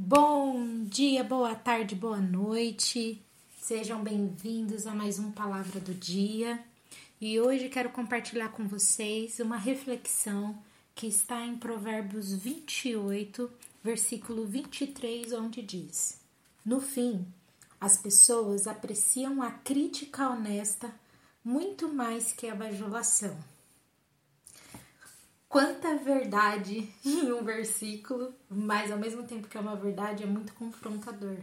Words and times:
Bom 0.00 0.84
dia, 0.84 1.24
boa 1.24 1.56
tarde, 1.56 1.96
boa 1.96 2.20
noite. 2.20 3.20
Sejam 3.60 4.00
bem-vindos 4.00 4.86
a 4.86 4.94
mais 4.94 5.18
um 5.18 5.32
Palavra 5.32 5.80
do 5.80 5.92
Dia. 5.92 6.64
E 7.20 7.40
hoje 7.40 7.68
quero 7.68 7.90
compartilhar 7.90 8.50
com 8.50 8.68
vocês 8.68 9.40
uma 9.40 9.56
reflexão 9.56 10.56
que 10.94 11.08
está 11.08 11.44
em 11.44 11.56
Provérbios 11.56 12.32
28, 12.32 13.50
versículo 13.82 14.46
23, 14.46 15.32
onde 15.32 15.62
diz: 15.62 16.20
No 16.64 16.80
fim, 16.80 17.26
as 17.80 17.96
pessoas 17.96 18.68
apreciam 18.68 19.42
a 19.42 19.50
crítica 19.50 20.30
honesta 20.30 20.94
muito 21.44 21.92
mais 21.92 22.30
que 22.30 22.46
a 22.46 22.54
bajulação. 22.54 23.36
Quanta 25.48 25.96
verdade 25.96 26.92
em 27.04 27.32
um 27.32 27.42
versículo, 27.42 28.34
mas 28.50 28.92
ao 28.92 28.98
mesmo 28.98 29.22
tempo 29.22 29.48
que 29.48 29.56
é 29.56 29.60
uma 29.60 29.76
verdade, 29.76 30.22
é 30.22 30.26
muito 30.26 30.52
confrontador. 30.54 31.38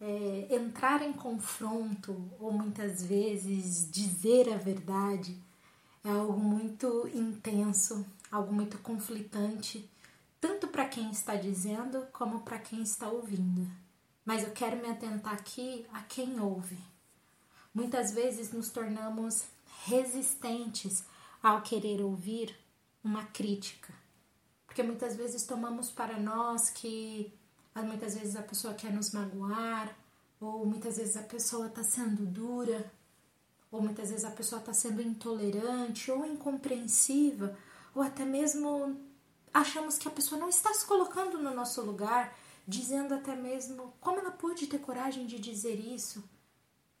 É, 0.00 0.48
entrar 0.50 1.00
em 1.02 1.12
confronto, 1.12 2.28
ou 2.40 2.50
muitas 2.50 3.04
vezes 3.04 3.88
dizer 3.88 4.52
a 4.52 4.56
verdade, 4.56 5.38
é 6.04 6.10
algo 6.10 6.36
muito 6.36 7.08
intenso, 7.14 8.04
algo 8.30 8.52
muito 8.52 8.78
conflitante, 8.78 9.88
tanto 10.40 10.66
para 10.66 10.88
quem 10.88 11.08
está 11.12 11.36
dizendo 11.36 12.04
como 12.12 12.40
para 12.40 12.58
quem 12.58 12.82
está 12.82 13.08
ouvindo. 13.08 13.70
Mas 14.24 14.42
eu 14.42 14.50
quero 14.50 14.76
me 14.76 14.88
atentar 14.88 15.34
aqui 15.34 15.86
a 15.92 16.00
quem 16.02 16.40
ouve. 16.40 16.78
Muitas 17.72 18.12
vezes 18.12 18.52
nos 18.52 18.70
tornamos 18.70 19.44
resistentes 19.86 21.04
ao 21.40 21.62
querer 21.62 22.02
ouvir 22.02 22.61
uma 23.04 23.24
crítica. 23.24 23.92
Porque 24.66 24.82
muitas 24.82 25.16
vezes 25.16 25.44
tomamos 25.44 25.90
para 25.90 26.18
nós 26.18 26.70
que 26.70 27.32
muitas 27.76 28.14
vezes 28.14 28.36
a 28.36 28.42
pessoa 28.42 28.74
quer 28.74 28.92
nos 28.92 29.12
magoar, 29.12 29.94
ou 30.40 30.66
muitas 30.66 30.96
vezes 30.96 31.16
a 31.16 31.22
pessoa 31.22 31.66
está 31.66 31.84
sendo 31.84 32.24
dura, 32.26 32.90
ou 33.70 33.80
muitas 33.80 34.10
vezes 34.10 34.24
a 34.24 34.30
pessoa 34.30 34.60
está 34.60 34.72
sendo 34.72 35.00
intolerante 35.00 36.10
ou 36.10 36.26
incompreensiva, 36.26 37.56
ou 37.94 38.02
até 38.02 38.24
mesmo 38.24 39.00
achamos 39.52 39.98
que 39.98 40.08
a 40.08 40.10
pessoa 40.10 40.40
não 40.40 40.48
está 40.48 40.72
se 40.74 40.86
colocando 40.86 41.38
no 41.38 41.54
nosso 41.54 41.82
lugar, 41.82 42.36
dizendo 42.66 43.14
até 43.14 43.34
mesmo 43.34 43.92
como 44.00 44.18
ela 44.20 44.30
pôde 44.30 44.66
ter 44.66 44.78
coragem 44.78 45.26
de 45.26 45.38
dizer 45.38 45.78
isso. 45.78 46.22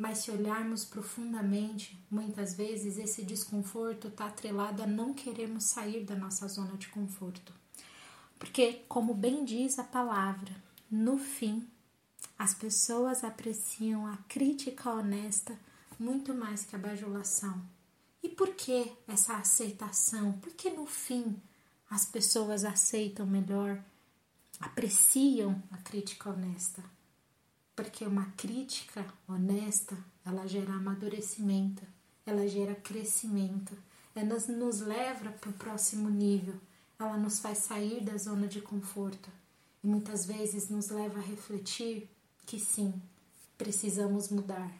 Mas 0.00 0.20
se 0.20 0.30
olharmos 0.30 0.82
profundamente, 0.82 2.02
muitas 2.10 2.54
vezes 2.54 2.96
esse 2.96 3.22
desconforto 3.22 4.08
está 4.08 4.28
atrelado 4.28 4.82
a 4.82 4.86
não 4.86 5.12
queremos 5.12 5.64
sair 5.64 6.06
da 6.06 6.16
nossa 6.16 6.48
zona 6.48 6.74
de 6.78 6.88
conforto. 6.88 7.52
Porque, 8.38 8.82
como 8.88 9.12
bem 9.12 9.44
diz 9.44 9.78
a 9.78 9.84
palavra, 9.84 10.56
no 10.90 11.18
fim, 11.18 11.68
as 12.38 12.54
pessoas 12.54 13.22
apreciam 13.22 14.06
a 14.06 14.16
crítica 14.26 14.90
honesta 14.90 15.54
muito 15.98 16.32
mais 16.32 16.64
que 16.64 16.74
a 16.74 16.78
bajulação. 16.78 17.62
E 18.22 18.28
por 18.30 18.54
que 18.54 18.90
essa 19.06 19.36
aceitação? 19.36 20.32
Porque 20.40 20.70
no 20.70 20.86
fim 20.86 21.36
as 21.90 22.06
pessoas 22.06 22.64
aceitam 22.64 23.26
melhor, 23.26 23.78
apreciam 24.60 25.62
a 25.70 25.76
crítica 25.76 26.30
honesta 26.30 26.82
porque 27.80 28.04
uma 28.04 28.26
crítica 28.36 29.06
honesta 29.26 29.96
ela 30.22 30.46
gera 30.46 30.74
amadurecimento, 30.74 31.82
ela 32.26 32.46
gera 32.46 32.74
crescimento, 32.74 33.74
ela 34.14 34.38
nos 34.48 34.80
leva 34.80 35.30
para 35.30 35.48
o 35.48 35.54
próximo 35.54 36.10
nível, 36.10 36.56
ela 36.98 37.16
nos 37.16 37.38
faz 37.38 37.56
sair 37.56 38.04
da 38.04 38.18
zona 38.18 38.46
de 38.46 38.60
conforto. 38.60 39.30
E 39.82 39.86
muitas 39.86 40.26
vezes 40.26 40.68
nos 40.68 40.90
leva 40.90 41.20
a 41.20 41.22
refletir 41.22 42.06
que 42.44 42.60
sim, 42.60 42.92
precisamos 43.56 44.28
mudar, 44.28 44.70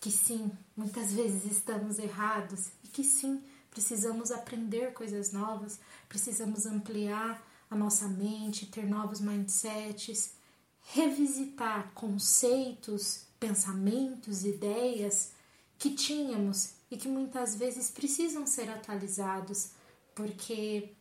que 0.00 0.12
sim, 0.12 0.48
muitas 0.76 1.12
vezes 1.12 1.50
estamos 1.50 1.98
errados. 1.98 2.68
E 2.84 2.86
que 2.86 3.02
sim, 3.02 3.42
precisamos 3.68 4.30
aprender 4.30 4.92
coisas 4.92 5.32
novas, 5.32 5.80
precisamos 6.08 6.66
ampliar 6.66 7.44
a 7.68 7.74
nossa 7.74 8.06
mente, 8.06 8.66
ter 8.66 8.86
novos 8.86 9.20
mindsets 9.20 10.36
revisitar 10.84 11.90
conceitos, 11.94 13.26
pensamentos, 13.40 14.44
ideias 14.44 15.32
que 15.78 15.90
tínhamos 15.90 16.74
e 16.90 16.96
que 16.96 17.08
muitas 17.08 17.56
vezes 17.56 17.90
precisam 17.90 18.46
ser 18.46 18.70
atualizados, 18.70 19.70
porque 20.14 20.92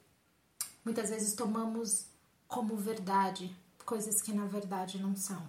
muitas 0.83 1.09
vezes 1.09 1.33
tomamos 1.33 2.05
como 2.47 2.75
verdade 2.75 3.55
coisas 3.85 4.21
que 4.21 4.31
na 4.31 4.45
verdade 4.45 4.97
não 4.97 5.15
são. 5.15 5.45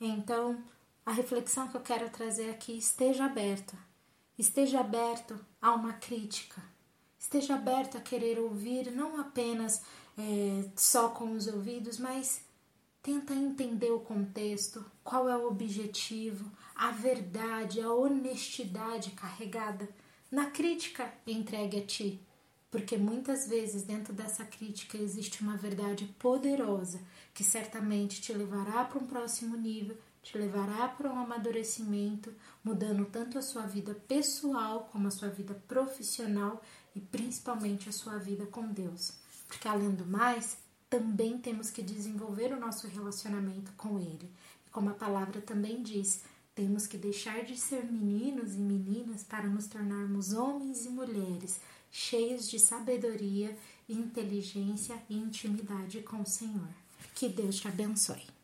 Então, 0.00 0.62
a 1.06 1.12
reflexão 1.12 1.68
que 1.68 1.76
eu 1.76 1.80
quero 1.80 2.10
trazer 2.10 2.50
aqui 2.50 2.76
esteja 2.76 3.24
aberta. 3.24 3.76
Esteja 4.38 4.80
aberto 4.80 5.38
a 5.60 5.72
uma 5.72 5.92
crítica. 5.92 6.62
Esteja 7.18 7.54
aberto 7.54 7.96
a 7.96 8.00
querer 8.00 8.38
ouvir 8.38 8.90
não 8.90 9.20
apenas 9.20 9.82
é, 10.18 10.68
só 10.76 11.08
com 11.08 11.32
os 11.32 11.46
ouvidos, 11.46 11.98
mas 11.98 12.42
Tenta 13.02 13.34
entender 13.34 13.90
o 13.90 13.98
contexto, 13.98 14.84
qual 15.02 15.28
é 15.28 15.36
o 15.36 15.48
objetivo, 15.48 16.48
a 16.72 16.92
verdade, 16.92 17.80
a 17.80 17.92
honestidade 17.92 19.10
carregada 19.10 19.88
na 20.30 20.52
crítica 20.52 21.12
entregue 21.26 21.78
a 21.78 21.84
ti. 21.84 22.20
Porque 22.70 22.96
muitas 22.96 23.48
vezes 23.48 23.82
dentro 23.82 24.12
dessa 24.12 24.44
crítica 24.44 24.96
existe 24.96 25.42
uma 25.42 25.56
verdade 25.56 26.06
poderosa 26.16 27.00
que 27.34 27.42
certamente 27.42 28.20
te 28.20 28.32
levará 28.32 28.84
para 28.84 29.02
um 29.02 29.06
próximo 29.06 29.56
nível, 29.56 29.98
te 30.22 30.38
levará 30.38 30.86
para 30.86 31.12
um 31.12 31.18
amadurecimento, 31.18 32.32
mudando 32.62 33.04
tanto 33.06 33.36
a 33.36 33.42
sua 33.42 33.66
vida 33.66 33.94
pessoal 34.06 34.88
como 34.92 35.08
a 35.08 35.10
sua 35.10 35.28
vida 35.28 35.60
profissional 35.66 36.62
e 36.94 37.00
principalmente 37.00 37.88
a 37.88 37.92
sua 37.92 38.16
vida 38.18 38.46
com 38.46 38.68
Deus. 38.68 39.18
Porque 39.48 39.66
além 39.66 39.90
do 39.90 40.06
mais, 40.06 40.56
também 40.92 41.38
temos 41.38 41.70
que 41.70 41.82
desenvolver 41.82 42.52
o 42.52 42.60
nosso 42.60 42.86
relacionamento 42.86 43.72
com 43.78 43.98
Ele. 43.98 44.30
E 44.66 44.70
como 44.70 44.90
a 44.90 44.94
palavra 44.94 45.40
também 45.40 45.82
diz, 45.82 46.20
temos 46.54 46.86
que 46.86 46.98
deixar 46.98 47.44
de 47.44 47.56
ser 47.56 47.90
meninos 47.90 48.56
e 48.56 48.58
meninas 48.58 49.22
para 49.22 49.48
nos 49.48 49.66
tornarmos 49.66 50.34
homens 50.34 50.84
e 50.84 50.90
mulheres 50.90 51.58
cheios 51.90 52.46
de 52.46 52.58
sabedoria, 52.58 53.56
inteligência 53.88 55.02
e 55.08 55.16
intimidade 55.16 56.02
com 56.02 56.20
o 56.20 56.26
Senhor. 56.26 56.68
Que 57.14 57.26
Deus 57.26 57.56
te 57.56 57.68
abençoe. 57.68 58.41